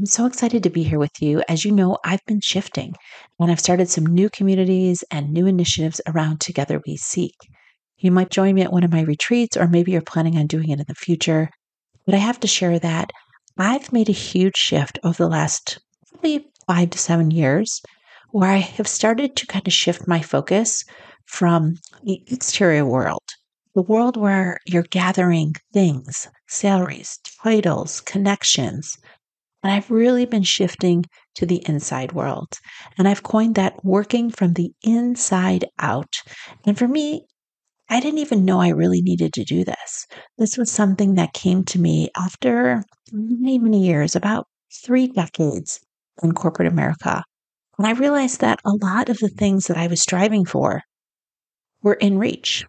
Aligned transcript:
I'm 0.00 0.06
so 0.06 0.24
excited 0.24 0.62
to 0.62 0.70
be 0.70 0.82
here 0.82 0.98
with 0.98 1.20
you. 1.20 1.42
As 1.46 1.62
you 1.62 1.72
know, 1.72 1.98
I've 2.02 2.24
been 2.24 2.40
shifting 2.40 2.94
and 3.38 3.50
I've 3.50 3.60
started 3.60 3.90
some 3.90 4.06
new 4.06 4.30
communities 4.30 5.04
and 5.10 5.30
new 5.30 5.46
initiatives 5.46 6.00
around 6.06 6.40
Together 6.40 6.80
We 6.86 6.96
Seek. 6.96 7.34
You 7.98 8.10
might 8.10 8.30
join 8.30 8.54
me 8.54 8.62
at 8.62 8.72
one 8.72 8.82
of 8.82 8.90
my 8.90 9.02
retreats, 9.02 9.58
or 9.58 9.68
maybe 9.68 9.92
you're 9.92 10.00
planning 10.00 10.38
on 10.38 10.46
doing 10.46 10.70
it 10.70 10.78
in 10.78 10.86
the 10.88 10.94
future. 10.94 11.50
But 12.06 12.14
I 12.14 12.18
have 12.18 12.40
to 12.40 12.48
share 12.48 12.78
that 12.78 13.10
I've 13.58 13.92
made 13.92 14.08
a 14.08 14.12
huge 14.12 14.56
shift 14.56 14.98
over 15.04 15.22
the 15.22 15.28
last 15.28 15.78
probably 16.08 16.46
five 16.66 16.88
to 16.88 16.98
seven 16.98 17.30
years 17.30 17.82
where 18.30 18.48
I 18.48 18.56
have 18.56 18.88
started 18.88 19.36
to 19.36 19.46
kind 19.46 19.66
of 19.66 19.74
shift 19.74 20.08
my 20.08 20.22
focus 20.22 20.82
from 21.26 21.74
the 22.04 22.22
exterior 22.28 22.86
world, 22.86 23.28
the 23.74 23.82
world 23.82 24.16
where 24.16 24.60
you're 24.64 24.82
gathering 24.82 25.56
things, 25.74 26.26
salaries, 26.48 27.18
titles, 27.44 28.00
connections. 28.00 28.96
And 29.62 29.72
I've 29.72 29.90
really 29.90 30.24
been 30.24 30.42
shifting 30.42 31.04
to 31.34 31.46
the 31.46 31.62
inside 31.68 32.12
world. 32.12 32.58
And 32.96 33.06
I've 33.06 33.22
coined 33.22 33.56
that 33.56 33.84
working 33.84 34.30
from 34.30 34.54
the 34.54 34.72
inside 34.82 35.66
out. 35.78 36.16
And 36.64 36.78
for 36.78 36.88
me, 36.88 37.26
I 37.88 38.00
didn't 38.00 38.20
even 38.20 38.44
know 38.44 38.60
I 38.60 38.68
really 38.68 39.02
needed 39.02 39.32
to 39.34 39.44
do 39.44 39.64
this. 39.64 40.06
This 40.38 40.56
was 40.56 40.70
something 40.70 41.16
that 41.16 41.32
came 41.34 41.64
to 41.64 41.80
me 41.80 42.08
after 42.16 42.84
many, 43.12 43.58
many 43.58 43.84
years, 43.84 44.14
about 44.14 44.46
three 44.84 45.08
decades 45.08 45.80
in 46.22 46.32
corporate 46.32 46.68
America. 46.68 47.24
And 47.78 47.86
I 47.86 47.92
realized 47.92 48.40
that 48.40 48.60
a 48.64 48.72
lot 48.80 49.08
of 49.08 49.18
the 49.18 49.28
things 49.28 49.66
that 49.66 49.76
I 49.76 49.88
was 49.88 50.00
striving 50.00 50.44
for 50.44 50.82
were 51.82 51.94
in 51.94 52.18
reach. 52.18 52.64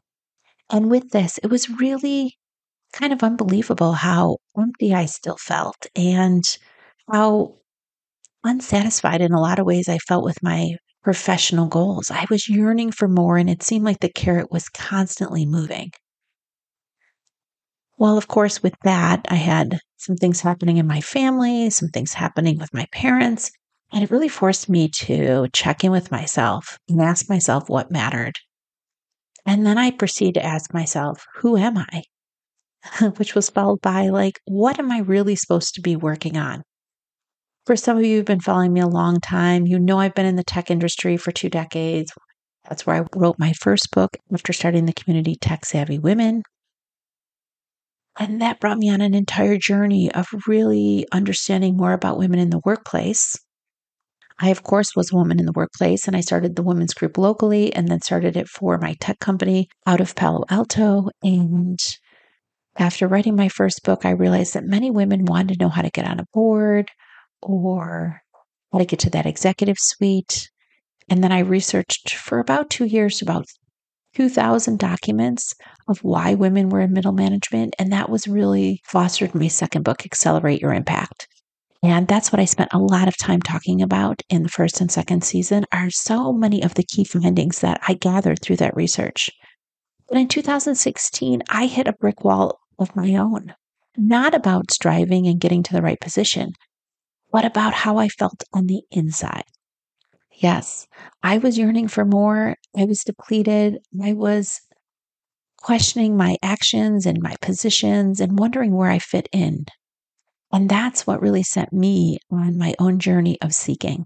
And 0.70 0.89
with 0.89 1.12
this, 1.12 1.37
it 1.43 1.48
was 1.48 1.70
really 1.70 2.37
kind 2.93 3.13
of 3.13 3.23
unbelievable 3.23 3.93
how 3.93 4.37
empty 4.57 4.93
I 4.93 5.05
still 5.05 5.37
felt 5.37 5.85
and 5.95 6.43
how 7.11 7.57
unsatisfied 8.43 9.21
in 9.21 9.33
a 9.33 9.41
lot 9.41 9.59
of 9.59 9.65
ways 9.65 9.89
I 9.89 9.97
felt 9.99 10.23
with 10.25 10.43
my 10.43 10.77
professional 11.03 11.67
goals. 11.67 12.12
I 12.12 12.26
was 12.29 12.49
yearning 12.49 12.91
for 12.91 13.07
more, 13.07 13.37
and 13.37 13.49
it 13.49 13.63
seemed 13.63 13.85
like 13.85 13.99
the 14.01 14.09
carrot 14.12 14.51
was 14.51 14.70
constantly 14.70 15.45
moving. 15.45 15.91
Well, 17.98 18.17
of 18.17 18.27
course, 18.27 18.62
with 18.62 18.76
that, 18.84 19.26
I 19.29 19.35
had 19.35 19.79
some 19.95 20.17
things 20.17 20.41
happening 20.41 20.76
in 20.76 20.87
my 20.87 20.99
family, 20.99 21.70
some 21.70 21.87
things 21.87 22.12
happening 22.13 22.57
with 22.57 22.73
my 22.73 22.85
parents, 22.91 23.49
and 23.93 24.04
it 24.04 24.12
really 24.12 24.27
forced 24.27 24.67
me 24.67 24.89
to 24.89 25.48
check 25.54 25.85
in 25.85 25.91
with 25.91 26.12
myself 26.12 26.77
and 26.89 27.01
ask 27.01 27.29
myself 27.29 27.70
what 27.70 27.89
mattered. 27.89 28.35
And 29.45 29.67
then 29.67 29.77
I 29.77 29.91
proceeded 29.91 30.34
to 30.39 30.43
ask 30.45 30.73
myself, 30.73 31.27
who 31.35 31.55
am 31.55 31.77
I? 31.77 32.04
Which 33.17 33.35
was 33.35 33.49
followed 33.49 33.82
by, 33.82 34.09
like, 34.09 34.39
what 34.45 34.79
am 34.79 34.91
I 34.91 34.99
really 34.99 35.35
supposed 35.35 35.76
to 35.76 35.82
be 35.82 35.95
working 35.95 36.37
on? 36.37 36.63
For 37.65 37.76
some 37.76 37.98
of 37.98 38.04
you 38.04 38.17
who've 38.17 38.26
been 38.26 38.40
following 38.40 38.73
me 38.73 38.79
a 38.79 38.87
long 38.87 39.20
time, 39.20 39.67
you 39.67 39.77
know 39.77 39.99
I've 39.99 40.15
been 40.15 40.26
in 40.26 40.35
the 40.35 40.43
tech 40.43 40.71
industry 40.71 41.15
for 41.15 41.31
two 41.31 41.49
decades. 41.49 42.12
That's 42.67 42.85
where 42.85 42.95
I 42.95 43.05
wrote 43.15 43.37
my 43.37 43.54
first 43.54 43.91
book 43.91 44.17
after 44.34 44.51
starting 44.51 44.85
the 44.85 44.93
community 44.93 45.35
Tech 45.35 45.65
Savvy 45.65 45.99
Women. 45.99 46.41
And 48.17 48.41
that 48.41 48.59
brought 48.59 48.79
me 48.79 48.89
on 48.89 49.01
an 49.01 49.13
entire 49.13 49.57
journey 49.57 50.12
of 50.12 50.27
really 50.48 51.05
understanding 51.12 51.77
more 51.77 51.93
about 51.93 52.17
women 52.17 52.39
in 52.39 52.49
the 52.49 52.62
workplace. 52.65 53.37
I, 54.39 54.49
of 54.49 54.63
course, 54.63 54.95
was 54.95 55.12
a 55.12 55.15
woman 55.15 55.39
in 55.39 55.45
the 55.45 55.54
workplace, 55.55 56.07
and 56.07 56.17
I 56.17 56.21
started 56.21 56.55
the 56.55 56.63
women's 56.63 56.95
group 56.95 57.17
locally 57.17 57.73
and 57.73 57.87
then 57.87 58.01
started 58.01 58.35
it 58.35 58.49
for 58.49 58.79
my 58.79 58.95
tech 58.99 59.20
company 59.20 59.67
out 59.85 60.01
of 60.01 60.15
Palo 60.15 60.43
Alto. 60.49 61.09
And 61.21 61.77
after 62.76 63.07
writing 63.07 63.35
my 63.35 63.49
first 63.49 63.82
book, 63.84 64.03
I 64.03 64.12
realized 64.12 64.56
that 64.56 64.66
many 64.66 64.89
women 64.89 65.25
wanted 65.25 65.59
to 65.59 65.63
know 65.63 65.69
how 65.69 65.84
to 65.84 65.91
get 65.91 66.07
on 66.07 66.19
a 66.19 66.25
board, 66.34 66.89
or 67.41 68.22
how 68.72 68.79
to 68.79 68.85
get 68.85 69.00
to 69.00 69.09
that 69.11 69.25
executive 69.25 69.78
suite. 69.79 70.50
And 71.09 71.23
then 71.23 71.31
I 71.31 71.39
researched 71.39 72.16
for 72.16 72.39
about 72.39 72.69
two 72.69 72.85
years 72.85 73.22
about 73.22 73.45
2,000 74.16 74.78
documents 74.78 75.53
of 75.88 75.99
why 75.99 76.33
women 76.33 76.69
were 76.69 76.81
in 76.81 76.93
middle 76.93 77.13
management. 77.13 77.75
And 77.79 77.91
that 77.91 78.09
was 78.09 78.27
really 78.27 78.81
fostered 78.85 79.33
my 79.33 79.47
second 79.47 79.83
book, 79.83 80.05
Accelerate 80.05 80.61
Your 80.61 80.73
Impact. 80.73 81.27
And 81.83 82.07
that's 82.07 82.31
what 82.31 82.39
I 82.39 82.45
spent 82.45 82.73
a 82.73 82.77
lot 82.77 83.07
of 83.07 83.17
time 83.17 83.41
talking 83.41 83.81
about 83.81 84.21
in 84.29 84.43
the 84.43 84.49
first 84.49 84.81
and 84.81 84.91
second 84.91 85.23
season 85.23 85.66
are 85.71 85.89
so 85.89 86.31
many 86.31 86.61
of 86.61 86.75
the 86.75 86.83
key 86.83 87.03
findings 87.03 87.59
that 87.61 87.79
I 87.87 87.95
gathered 87.95 88.39
through 88.41 88.57
that 88.57 88.75
research. 88.75 89.31
But 90.07 90.19
in 90.19 90.27
2016, 90.27 91.41
I 91.49 91.66
hit 91.66 91.87
a 91.87 91.93
brick 91.93 92.23
wall 92.23 92.59
of 92.77 92.95
my 92.95 93.16
own, 93.16 93.55
not 93.97 94.35
about 94.35 94.71
striving 94.71 95.25
and 95.25 95.39
getting 95.39 95.63
to 95.63 95.73
the 95.73 95.81
right 95.81 95.99
position, 95.99 96.53
what 97.31 97.45
about 97.45 97.73
how 97.73 97.97
I 97.97 98.07
felt 98.07 98.43
on 98.53 98.67
the 98.67 98.83
inside? 98.91 99.43
Yes, 100.33 100.87
I 101.23 101.37
was 101.37 101.57
yearning 101.57 101.87
for 101.87 102.05
more. 102.05 102.55
I 102.77 102.85
was 102.85 103.03
depleted. 103.03 103.79
I 104.01 104.13
was 104.13 104.59
questioning 105.57 106.17
my 106.17 106.37
actions 106.41 107.05
and 107.05 107.21
my 107.21 107.35
positions 107.41 108.19
and 108.19 108.39
wondering 108.39 108.75
where 108.75 108.89
I 108.89 108.99
fit 108.99 109.29
in. 109.31 109.65
And 110.51 110.69
that's 110.69 111.07
what 111.07 111.21
really 111.21 111.43
sent 111.43 111.71
me 111.71 112.19
on 112.31 112.57
my 112.57 112.73
own 112.79 112.99
journey 112.99 113.37
of 113.41 113.53
seeking. 113.53 114.05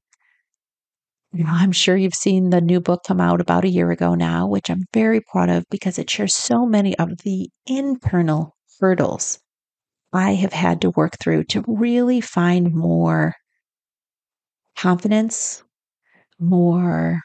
I'm 1.46 1.72
sure 1.72 1.98
you've 1.98 2.14
seen 2.14 2.50
the 2.50 2.62
new 2.62 2.80
book 2.80 3.02
come 3.06 3.20
out 3.20 3.42
about 3.42 3.66
a 3.66 3.70
year 3.70 3.92
ago 3.92 4.16
now, 4.16 4.48
which 4.48 4.70
I'm 4.70 4.86
very 4.94 5.20
proud 5.20 5.50
of 5.50 5.66
because 5.70 5.98
it 5.98 6.10
shares 6.10 6.36
so 6.36 6.66
many 6.66 6.98
of 6.98 7.18
the 7.24 7.50
internal 7.66 8.56
hurdles 8.80 9.40
I 10.16 10.36
have 10.36 10.54
had 10.54 10.82
to 10.82 10.92
work 10.92 11.18
through 11.20 11.46
to 11.46 11.64
really 11.68 12.22
find 12.22 12.74
more 12.74 13.36
confidence, 14.76 15.64
more 16.40 17.22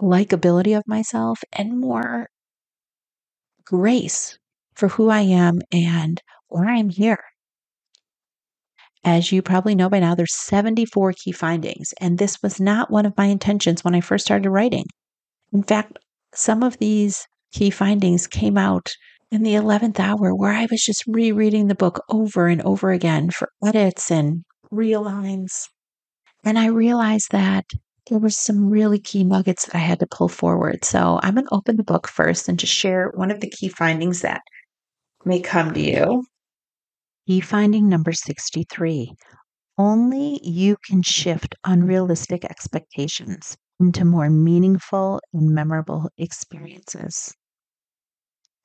likability 0.00 0.76
of 0.76 0.82
myself, 0.86 1.40
and 1.52 1.78
more 1.78 2.28
grace 3.64 4.38
for 4.74 4.88
who 4.88 5.10
I 5.10 5.20
am 5.20 5.60
and 5.72 6.20
why 6.48 6.66
I'm 6.66 6.88
here. 6.88 7.22
As 9.04 9.32
you 9.32 9.42
probably 9.42 9.74
know 9.74 9.88
by 9.88 10.00
now, 10.00 10.14
there's 10.14 10.34
74 10.34 11.14
key 11.14 11.32
findings, 11.32 11.94
and 12.00 12.18
this 12.18 12.42
was 12.42 12.60
not 12.60 12.90
one 12.90 13.06
of 13.06 13.16
my 13.16 13.26
intentions 13.26 13.82
when 13.82 13.94
I 13.94 14.00
first 14.00 14.26
started 14.26 14.50
writing. 14.50 14.84
In 15.52 15.62
fact, 15.62 15.98
some 16.34 16.62
of 16.62 16.78
these 16.78 17.26
key 17.52 17.70
findings 17.70 18.26
came 18.26 18.58
out 18.58 18.88
in 19.30 19.42
the 19.42 19.54
11th 19.54 20.00
hour 20.00 20.34
where 20.34 20.52
I 20.52 20.66
was 20.70 20.82
just 20.82 21.04
rereading 21.06 21.68
the 21.68 21.74
book 21.74 22.02
over 22.08 22.48
and 22.48 22.60
over 22.62 22.90
again 22.90 23.30
for 23.30 23.50
edits 23.64 24.10
and 24.10 24.44
realigns. 24.72 25.68
And 26.44 26.58
I 26.58 26.66
realized 26.66 27.28
that 27.30 27.64
there 28.08 28.18
were 28.18 28.30
some 28.30 28.68
really 28.68 28.98
key 28.98 29.22
nuggets 29.22 29.66
that 29.66 29.76
I 29.76 29.78
had 29.78 30.00
to 30.00 30.06
pull 30.06 30.28
forward. 30.28 30.84
So 30.84 31.20
I'm 31.22 31.34
going 31.34 31.46
to 31.46 31.54
open 31.54 31.76
the 31.76 31.84
book 31.84 32.08
first 32.08 32.48
and 32.48 32.58
just 32.58 32.74
share 32.74 33.12
one 33.14 33.30
of 33.30 33.40
the 33.40 33.50
key 33.50 33.68
findings 33.68 34.22
that 34.22 34.40
may 35.24 35.40
come 35.40 35.74
to 35.74 35.80
you. 35.80 36.24
Key 37.28 37.40
finding 37.40 37.88
number 37.88 38.12
63 38.12 39.14
Only 39.78 40.40
you 40.42 40.76
can 40.84 41.02
shift 41.02 41.54
unrealistic 41.64 42.44
expectations 42.44 43.56
into 43.78 44.04
more 44.04 44.28
meaningful 44.28 45.20
and 45.32 45.54
memorable 45.54 46.10
experiences. 46.18 47.32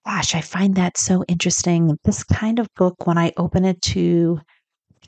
Gosh, 0.05 0.33
I 0.35 0.41
find 0.41 0.75
that 0.75 0.97
so 0.97 1.23
interesting. 1.27 1.97
This 2.05 2.23
kind 2.23 2.59
of 2.59 2.67
book, 2.75 3.05
when 3.05 3.17
I 3.17 3.33
open 3.37 3.65
it 3.65 3.81
to 3.83 4.39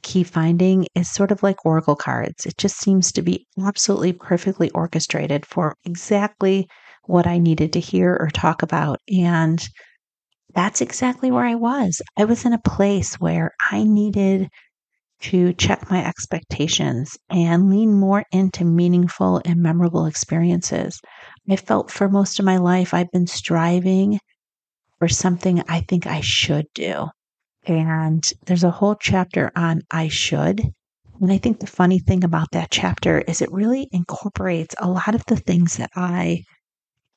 key 0.03 0.23
finding, 0.23 0.87
is 0.95 1.09
sort 1.11 1.31
of 1.31 1.43
like 1.43 1.65
Oracle 1.65 1.95
cards. 1.95 2.45
It 2.45 2.57
just 2.57 2.77
seems 2.77 3.11
to 3.13 3.21
be 3.23 3.47
absolutely 3.59 4.13
perfectly 4.13 4.69
orchestrated 4.71 5.45
for 5.45 5.75
exactly 5.85 6.67
what 7.05 7.27
I 7.27 7.39
needed 7.39 7.73
to 7.73 7.79
hear 7.81 8.17
or 8.19 8.29
talk 8.31 8.63
about. 8.63 8.99
And 9.09 9.67
that's 10.53 10.81
exactly 10.81 11.31
where 11.31 11.45
I 11.45 11.55
was. 11.55 12.01
I 12.17 12.25
was 12.25 12.45
in 12.45 12.53
a 12.53 12.59
place 12.59 13.15
where 13.15 13.51
I 13.71 13.83
needed 13.83 14.49
to 15.21 15.53
check 15.53 15.89
my 15.91 16.05
expectations 16.05 17.17
and 17.29 17.69
lean 17.69 17.93
more 17.93 18.23
into 18.31 18.65
meaningful 18.65 19.41
and 19.45 19.61
memorable 19.61 20.05
experiences. 20.07 20.99
I 21.49 21.55
felt 21.57 21.91
for 21.91 22.09
most 22.09 22.39
of 22.39 22.45
my 22.45 22.57
life 22.57 22.93
I've 22.93 23.11
been 23.11 23.27
striving 23.27 24.19
or 25.01 25.07
something 25.07 25.63
I 25.67 25.81
think 25.81 26.07
I 26.07 26.21
should 26.21 26.65
do. 26.73 27.07
And 27.65 28.29
there's 28.45 28.63
a 28.63 28.71
whole 28.71 28.95
chapter 28.95 29.51
on 29.55 29.81
I 29.91 30.07
should. 30.07 30.61
And 31.19 31.31
I 31.31 31.37
think 31.37 31.59
the 31.59 31.67
funny 31.67 31.99
thing 31.99 32.23
about 32.23 32.51
that 32.51 32.71
chapter 32.71 33.19
is 33.19 33.41
it 33.41 33.51
really 33.51 33.89
incorporates 33.91 34.75
a 34.77 34.89
lot 34.89 35.15
of 35.15 35.25
the 35.25 35.35
things 35.35 35.77
that 35.77 35.89
I 35.95 36.43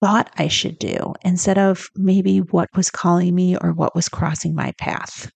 thought 0.00 0.32
I 0.36 0.48
should 0.48 0.78
do 0.78 1.14
instead 1.22 1.58
of 1.58 1.86
maybe 1.94 2.38
what 2.38 2.68
was 2.74 2.90
calling 2.90 3.34
me 3.34 3.56
or 3.56 3.72
what 3.72 3.94
was 3.94 4.08
crossing 4.08 4.54
my 4.54 4.72
path. 4.78 5.30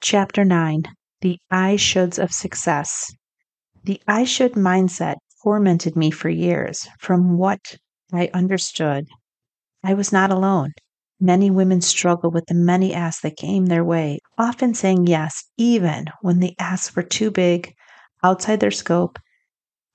Chapter 0.00 0.44
9 0.44 0.82
The 1.20 1.38
I 1.50 1.76
shoulds 1.76 2.22
of 2.22 2.32
success. 2.32 3.10
The 3.84 4.00
I 4.06 4.24
should 4.24 4.52
mindset 4.52 5.16
tormented 5.42 5.96
me 5.96 6.10
for 6.10 6.28
years 6.28 6.88
from 6.98 7.38
what 7.38 7.76
I 8.12 8.30
understood 8.34 9.06
I 9.84 9.94
was 9.94 10.12
not 10.12 10.30
alone. 10.30 10.72
Many 11.20 11.50
women 11.50 11.80
struggle 11.80 12.30
with 12.30 12.46
the 12.46 12.54
many 12.54 12.94
asks 12.94 13.22
that 13.22 13.36
came 13.36 13.66
their 13.66 13.84
way, 13.84 14.18
often 14.36 14.74
saying 14.74 15.06
yes, 15.06 15.44
even 15.56 16.06
when 16.20 16.40
the 16.40 16.54
asks 16.58 16.94
were 16.94 17.02
too 17.02 17.30
big, 17.30 17.74
outside 18.22 18.60
their 18.60 18.70
scope, 18.70 19.18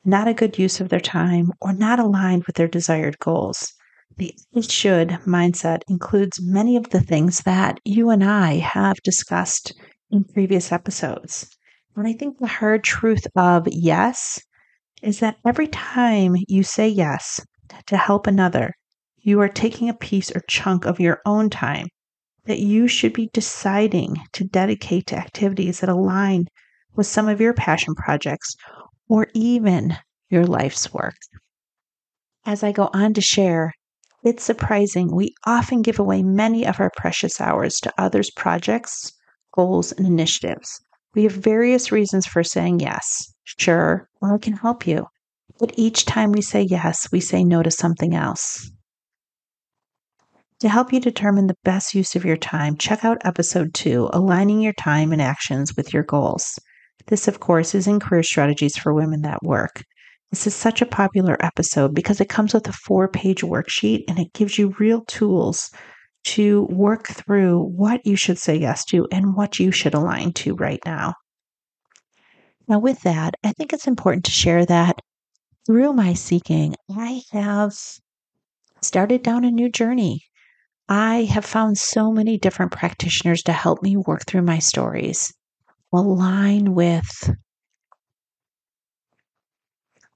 not 0.05 0.27
a 0.27 0.33
good 0.33 0.57
use 0.59 0.81
of 0.81 0.89
their 0.89 0.99
time, 0.99 1.51
or 1.61 1.73
not 1.73 1.99
aligned 1.99 2.43
with 2.45 2.55
their 2.55 2.67
desired 2.67 3.19
goals. 3.19 3.73
The 4.17 4.33
it 4.53 4.69
should 4.69 5.09
mindset 5.25 5.81
includes 5.87 6.41
many 6.41 6.75
of 6.75 6.89
the 6.89 7.01
things 7.01 7.41
that 7.41 7.79
you 7.83 8.09
and 8.09 8.23
I 8.23 8.57
have 8.57 8.97
discussed 9.03 9.73
in 10.11 10.23
previous 10.23 10.71
episodes. 10.71 11.49
And 11.95 12.07
I 12.07 12.13
think 12.13 12.37
the 12.37 12.47
hard 12.47 12.83
truth 12.83 13.25
of 13.35 13.67
yes 13.71 14.39
is 15.01 15.19
that 15.19 15.37
every 15.45 15.67
time 15.67 16.35
you 16.47 16.63
say 16.63 16.87
yes 16.87 17.39
to 17.87 17.97
help 17.97 18.27
another, 18.27 18.73
you 19.23 19.39
are 19.39 19.49
taking 19.49 19.89
a 19.89 19.93
piece 19.93 20.29
or 20.35 20.41
chunk 20.49 20.85
of 20.85 20.99
your 20.99 21.19
own 21.25 21.49
time 21.49 21.87
that 22.45 22.59
you 22.59 22.87
should 22.87 23.13
be 23.13 23.29
deciding 23.33 24.17
to 24.33 24.43
dedicate 24.43 25.07
to 25.07 25.17
activities 25.17 25.79
that 25.79 25.89
align 25.89 26.45
with 26.95 27.07
some 27.07 27.29
of 27.29 27.39
your 27.39 27.53
passion 27.53 27.95
projects 27.95 28.53
or 29.07 29.27
even 29.33 29.97
your 30.29 30.45
life's 30.45 30.93
work. 30.93 31.15
As 32.45 32.63
I 32.63 32.73
go 32.73 32.89
on 32.93 33.13
to 33.13 33.21
share, 33.21 33.71
it's 34.25 34.43
surprising 34.43 35.15
we 35.15 35.33
often 35.45 35.81
give 35.81 35.99
away 35.99 36.21
many 36.21 36.65
of 36.65 36.81
our 36.81 36.91
precious 36.97 37.39
hours 37.39 37.75
to 37.81 37.93
others' 37.97 38.31
projects, 38.31 39.13
goals, 39.53 39.93
and 39.93 40.05
initiatives. 40.05 40.81
We 41.15 41.23
have 41.23 41.33
various 41.33 41.91
reasons 41.91 42.25
for 42.25 42.43
saying 42.43 42.81
yes. 42.81 43.33
Sure, 43.45 44.09
well, 44.21 44.33
I 44.33 44.37
can 44.37 44.53
help 44.53 44.85
you. 44.85 45.05
But 45.59 45.73
each 45.77 46.05
time 46.05 46.31
we 46.33 46.41
say 46.41 46.61
yes, 46.61 47.09
we 47.11 47.21
say 47.21 47.43
no 47.45 47.63
to 47.63 47.71
something 47.71 48.13
else. 48.15 48.69
To 50.63 50.69
help 50.69 50.93
you 50.93 51.01
determine 51.01 51.47
the 51.47 51.57
best 51.65 51.93
use 51.93 52.15
of 52.15 52.23
your 52.23 52.37
time, 52.37 52.77
check 52.77 53.03
out 53.03 53.25
episode 53.25 53.73
two 53.73 54.09
Aligning 54.13 54.61
Your 54.61 54.71
Time 54.71 55.11
and 55.11 55.21
Actions 55.21 55.75
with 55.75 55.93
Your 55.93 56.03
Goals. 56.03 56.57
This, 57.07 57.27
of 57.27 57.41
course, 57.41 57.75
is 57.75 57.85
in 57.85 57.99
Career 57.99 58.23
Strategies 58.23 58.77
for 58.77 58.93
Women 58.93 59.23
That 59.23 59.43
Work. 59.43 59.83
This 60.31 60.47
is 60.47 60.55
such 60.55 60.81
a 60.81 60.85
popular 60.85 61.35
episode 61.43 61.93
because 61.93 62.21
it 62.21 62.29
comes 62.29 62.53
with 62.53 62.65
a 62.65 62.71
four 62.71 63.09
page 63.09 63.41
worksheet 63.41 64.05
and 64.07 64.17
it 64.17 64.31
gives 64.31 64.57
you 64.57 64.73
real 64.79 65.03
tools 65.03 65.69
to 66.27 66.63
work 66.69 67.07
through 67.07 67.61
what 67.75 67.99
you 68.05 68.15
should 68.15 68.37
say 68.37 68.55
yes 68.55 68.85
to 68.85 69.05
and 69.11 69.35
what 69.35 69.59
you 69.59 69.69
should 69.69 69.93
align 69.93 70.31
to 70.31 70.55
right 70.55 70.79
now. 70.85 71.13
Now, 72.69 72.79
with 72.79 73.01
that, 73.01 73.33
I 73.43 73.51
think 73.51 73.73
it's 73.73 73.85
important 73.85 74.23
to 74.23 74.31
share 74.31 74.65
that 74.67 74.97
through 75.65 75.91
my 75.91 76.13
seeking, 76.13 76.75
I 76.89 77.21
have 77.33 77.73
started 78.81 79.23
down 79.23 79.43
a 79.43 79.51
new 79.51 79.69
journey. 79.69 80.23
I 80.89 81.23
have 81.23 81.45
found 81.45 81.77
so 81.77 82.11
many 82.11 82.37
different 82.37 82.71
practitioners 82.71 83.43
to 83.43 83.53
help 83.53 83.81
me 83.81 83.95
work 83.95 84.25
through 84.25 84.41
my 84.41 84.59
stories, 84.59 85.33
align 85.93 86.75
with 86.75 87.31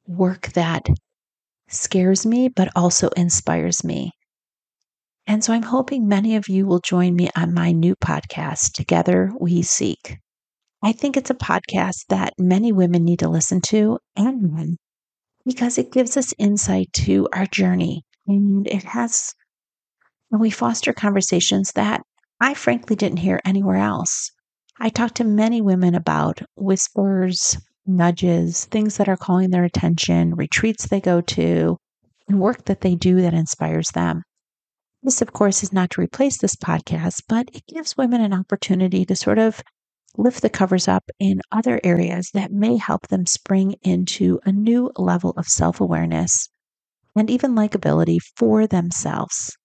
work 0.08 0.50
that 0.54 0.88
scares 1.70 2.26
me, 2.26 2.50
but 2.50 2.70
also 2.76 3.10
inspires 3.10 3.84
me. 3.84 4.12
And 5.26 5.44
so 5.44 5.54
I'm 5.54 5.64
hoping 5.64 6.08
many 6.08 6.36
of 6.38 6.48
you 6.48 6.66
will 6.66 6.80
join 6.80 7.16
me 7.16 7.30
on 7.36 7.54
my 7.54 7.72
new 7.74 7.96
podcast, 7.96 8.72
Together 8.74 9.32
We 9.40 9.62
Seek. 9.62 10.18
I 10.82 10.94
think 10.94 11.18
it's 11.18 11.30
a 11.30 11.36
podcast 11.36 12.06
that 12.10 12.34
many 12.38 12.72
women 12.72 13.04
need 13.04 13.20
to 13.20 13.30
listen 13.30 13.62
to 13.68 14.00
and 14.16 14.54
men 14.54 14.78
because 15.46 15.78
it 15.78 15.92
gives 15.92 16.16
us 16.16 16.34
insight 16.38 16.88
to 16.94 17.28
our 17.34 17.46
journey 17.46 18.04
and 18.28 18.68
it 18.68 18.84
has, 18.84 19.34
and 20.32 20.42
we 20.42 20.50
foster 20.50 20.94
conversations 20.94 21.72
that 21.74 22.02
I 22.40 22.54
frankly 22.54 22.96
didn't 22.96 23.20
hear 23.20 23.40
anywhere 23.46 23.78
else. 23.78 24.32
I 24.80 24.90
talked 24.90 25.16
to 25.16 25.24
many 25.24 25.62
women 25.62 25.96
about 25.96 26.42
whispers, 26.56 27.58
nudges, 27.86 28.66
things 28.66 28.98
that 28.98 29.10
are 29.10 29.18
calling 29.18 29.50
their 29.50 29.64
attention, 29.64 30.36
retreats 30.36 30.88
they 30.88 31.02
go 31.02 31.22
to, 31.22 31.78
and 32.28 32.40
work 32.40 32.66
that 32.66 32.82
they 32.82 32.96
do 32.96 33.22
that 33.22 33.34
inspires 33.34 33.90
them. 33.90 34.24
This, 35.02 35.22
of 35.22 35.34
course, 35.34 35.64
is 35.64 35.72
not 35.72 35.92
to 35.92 36.02
replace 36.02 36.38
this 36.38 36.56
podcast, 36.56 37.24
but 37.28 37.50
it 37.54 37.66
gives 37.68 37.98
women 37.98 38.22
an 38.22 38.34
opportunity 38.34 39.06
to 39.06 39.16
sort 39.16 39.40
of 39.40 39.64
lift 40.18 40.42
the 40.42 40.50
covers 40.50 40.88
up 40.88 41.10
in 41.20 41.42
other 41.52 41.80
areas 41.84 42.32
that 42.34 42.52
may 42.52 42.78
help 42.78 43.08
them 43.08 43.26
spring 43.26 43.76
into 43.84 44.40
a 44.46 44.52
new 44.52 44.92
level 44.98 45.32
of 45.38 45.48
self 45.48 45.80
awareness 45.80 46.50
and 47.16 47.30
even 47.30 47.56
likability 47.56 48.20
for 48.36 48.68
themselves. 48.68 49.56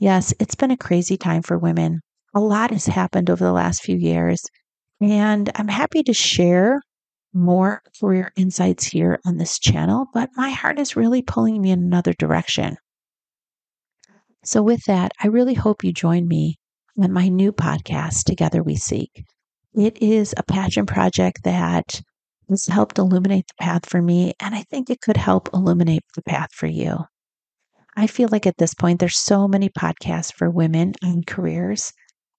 Yes, 0.00 0.34
it's 0.40 0.56
been 0.56 0.72
a 0.72 0.76
crazy 0.76 1.16
time 1.16 1.42
for 1.42 1.56
women. 1.56 2.00
A 2.34 2.40
lot 2.40 2.72
has 2.72 2.86
happened 2.86 3.30
over 3.30 3.44
the 3.44 3.52
last 3.52 3.82
few 3.82 3.96
years, 3.96 4.42
and 5.00 5.48
I'm 5.54 5.68
happy 5.68 6.02
to 6.02 6.12
share 6.12 6.80
more 7.32 7.82
career 8.00 8.32
insights 8.34 8.86
here 8.86 9.20
on 9.24 9.36
this 9.36 9.60
channel, 9.60 10.06
but 10.12 10.30
my 10.34 10.50
heart 10.50 10.80
is 10.80 10.96
really 10.96 11.22
pulling 11.22 11.62
me 11.62 11.70
in 11.70 11.80
another 11.84 12.14
direction. 12.14 12.78
So, 14.44 14.62
with 14.62 14.84
that, 14.86 15.12
I 15.22 15.28
really 15.28 15.54
hope 15.54 15.84
you 15.84 15.92
join 15.92 16.26
me 16.26 16.56
on 16.98 17.12
my 17.12 17.28
new 17.28 17.52
podcast, 17.52 18.24
Together 18.24 18.62
We 18.62 18.76
Seek. 18.76 19.24
It 19.74 20.02
is 20.02 20.34
a 20.36 20.42
passion 20.42 20.84
project 20.86 21.44
that 21.44 22.02
has 22.48 22.66
helped 22.66 22.98
illuminate 22.98 23.46
the 23.48 23.62
path 23.62 23.86
for 23.86 24.02
me, 24.02 24.32
and 24.40 24.54
I 24.54 24.62
think 24.64 24.90
it 24.90 25.00
could 25.00 25.16
help 25.16 25.50
illuminate 25.54 26.02
the 26.16 26.22
path 26.22 26.52
for 26.52 26.66
you. 26.66 27.04
I 27.96 28.06
feel 28.06 28.28
like 28.30 28.46
at 28.46 28.58
this 28.58 28.74
point, 28.74 29.00
there's 29.00 29.18
so 29.18 29.48
many 29.48 29.68
podcasts 29.68 30.32
for 30.32 30.48
women 30.50 30.94
and 31.02 31.26
careers. 31.26 31.92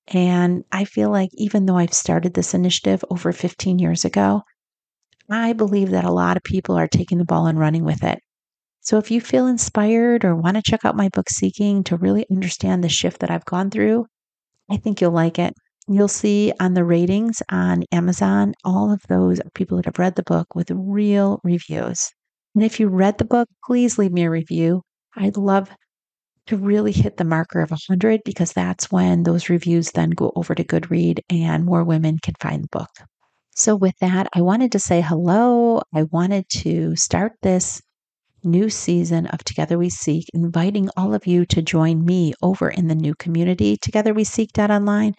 And 0.08 0.64
I 0.72 0.86
feel 0.86 1.12
like 1.12 1.30
even 1.34 1.66
though 1.66 1.78
I've 1.78 1.94
started 1.94 2.34
this 2.34 2.54
initiative 2.54 3.04
over 3.10 3.32
15 3.32 3.80
years 3.80 4.06
ago, 4.06 4.42
I 5.30 5.54
believe 5.54 5.92
that 5.92 6.04
a 6.04 6.12
lot 6.12 6.38
of 6.38 6.44
people 6.44 6.76
are 6.76 6.88
taking 6.88 7.18
the 7.18 7.26
ball 7.26 7.48
and 7.48 7.60
running 7.60 7.86
with 7.86 8.04
it. 8.04 8.20
So 8.82 8.98
if 8.98 9.12
you 9.12 9.22
feel 9.22 9.48
inspired 9.48 10.26
or 10.26 10.36
want 10.36 10.58
to 10.58 10.64
check 10.64 10.84
out 10.84 10.96
my 10.96 11.10
book 11.10 11.30
Seeking 11.30 11.84
to 11.86 11.98
really 11.98 12.26
understand 12.32 12.84
the 12.84 12.90
shift 12.90 13.20
that 13.20 13.30
I've 13.30 13.46
gone 13.46 13.70
through, 13.70 14.08
I 14.70 14.78
think 14.78 15.00
you'll 15.00 15.12
like 15.12 15.38
it. 15.38 15.54
You'll 15.88 16.08
see 16.08 16.52
on 16.60 16.74
the 16.74 16.84
ratings 16.84 17.42
on 17.50 17.84
Amazon, 17.92 18.54
all 18.64 18.92
of 18.92 19.02
those 19.08 19.40
are 19.40 19.50
people 19.54 19.78
that 19.78 19.86
have 19.86 20.00
read 20.00 20.16
the 20.16 20.24
book 20.24 20.56
with 20.56 20.72
real 20.72 21.40
reviews. 21.44 22.10
And 22.56 22.64
if 22.64 22.80
you 22.80 22.88
read 22.88 23.18
the 23.18 23.26
book, 23.26 23.48
please 23.66 23.98
leave 23.98 24.12
me 24.12 24.24
a 24.24 24.30
review. 24.30 24.82
I'd 25.16 25.38
love 25.38 25.70
to 26.48 26.58
really 26.58 26.92
hit 26.92 27.18
the 27.18 27.24
marker 27.24 27.62
of 27.62 27.72
100 27.72 28.22
because 28.26 28.54
that's 28.54 28.92
when 28.92 29.24
those 29.24 29.50
reviews 29.50 29.92
then 29.92 30.10
go 30.12 30.32
over 30.36 30.56
to 30.56 30.64
Goodread 30.64 31.20
and 31.30 31.66
more 31.66 31.84
women 31.84 32.18
can 32.22 32.34
find 32.40 32.64
the 32.64 32.78
book. 32.78 32.90
So, 33.54 33.76
with 33.76 33.96
that, 34.00 34.28
I 34.34 34.42
wanted 34.42 34.72
to 34.72 34.80
say 34.80 35.02
hello. 35.02 35.82
I 35.94 36.04
wanted 36.04 36.46
to 36.50 36.96
start 36.96 37.34
this 37.42 37.82
new 38.44 38.70
season 38.70 39.28
of 39.28 39.44
Together 39.44 39.78
We 39.78 39.90
Seek, 39.90 40.26
inviting 40.34 40.90
all 40.98 41.14
of 41.14 41.28
you 41.28 41.46
to 41.48 41.62
join 41.62 42.04
me 42.04 42.34
over 42.42 42.70
in 42.70 42.88
the 42.88 42.96
new 42.96 43.14
community, 43.16 43.78
Together 43.78 44.14
We 44.14 44.24
Seek 44.24 44.58
Online, 44.58 45.14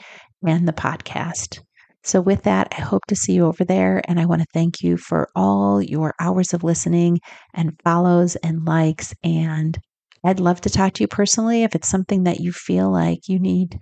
and 0.47 0.66
the 0.66 0.73
podcast. 0.73 1.61
So, 2.05 2.21
with 2.21 2.43
that, 2.45 2.69
I 2.76 2.81
hope 2.81 3.02
to 3.09 3.16
see 3.16 3.35
you 3.35 3.47
over 3.47 3.64
there. 3.64 4.02
And 4.09 4.19
I 4.19 4.26
want 4.26 4.43
to 4.43 4.49
thank 4.52 4.83
you 4.83 4.97
for 4.97 5.28
all 5.37 5.81
your 5.81 6.14
hours 6.19 6.52
of 6.52 6.64
listening 6.64 7.21
and 7.55 7.78
follows 7.85 8.35
and 8.37 8.64
likes. 8.64 9.14
And 9.23 9.78
I'd 10.25 10.41
love 10.41 10.61
to 10.62 10.71
talk 10.71 10.95
to 10.95 11.02
you 11.02 11.09
personally. 11.09 11.64
If 11.64 11.75
it's 11.75 11.88
something 11.88 12.25
that 12.25 12.41
you 12.41 12.52
feel 12.52 12.91
like 12.91 13.29
you 13.29 13.38
need 13.38 13.81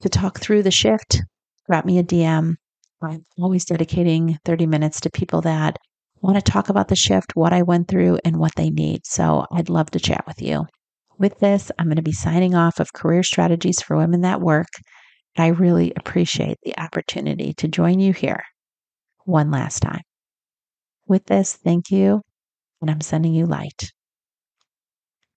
to 0.00 0.08
talk 0.08 0.40
through 0.40 0.62
the 0.62 0.70
shift, 0.70 1.20
drop 1.68 1.84
me 1.84 1.98
a 1.98 2.02
DM. 2.02 2.54
I'm 3.02 3.24
always 3.38 3.66
dedicating 3.66 4.38
30 4.44 4.66
minutes 4.66 5.00
to 5.02 5.10
people 5.10 5.42
that 5.42 5.76
want 6.22 6.36
to 6.36 6.52
talk 6.52 6.70
about 6.70 6.88
the 6.88 6.96
shift, 6.96 7.36
what 7.36 7.52
I 7.52 7.62
went 7.62 7.88
through, 7.88 8.18
and 8.24 8.38
what 8.38 8.54
they 8.56 8.70
need. 8.70 9.02
So 9.04 9.46
I'd 9.52 9.68
love 9.68 9.90
to 9.90 10.00
chat 10.00 10.24
with 10.26 10.40
you. 10.40 10.66
With 11.18 11.38
this, 11.38 11.70
I'm 11.78 11.86
going 11.86 11.96
to 11.96 12.02
be 12.02 12.12
signing 12.12 12.54
off 12.54 12.80
of 12.80 12.92
Career 12.92 13.22
Strategies 13.22 13.80
for 13.82 13.96
Women 13.96 14.22
That 14.22 14.40
Work. 14.40 14.68
I 15.36 15.48
really 15.48 15.92
appreciate 15.96 16.58
the 16.62 16.78
opportunity 16.78 17.52
to 17.54 17.68
join 17.68 18.00
you 18.00 18.12
here 18.12 18.42
one 19.24 19.50
last 19.50 19.80
time. 19.80 20.02
With 21.06 21.26
this, 21.26 21.54
thank 21.54 21.90
you, 21.90 22.22
and 22.80 22.90
I'm 22.90 23.02
sending 23.02 23.34
you 23.34 23.46
light. 23.46 23.92